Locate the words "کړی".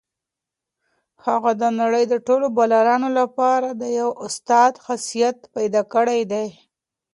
5.93-6.21